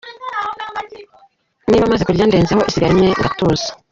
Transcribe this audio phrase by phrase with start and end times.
[1.69, 3.69] Niba maze kurya ndezaho isigara imwe ngatuza.